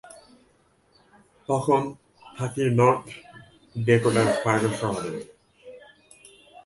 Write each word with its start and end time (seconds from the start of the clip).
তখন 1.49 1.81
থাকি 2.37 2.63
নর্থ 2.79 3.05
ডেকোটার 3.85 4.27
ফার্গো 4.41 4.71
শহরে। 4.79 5.11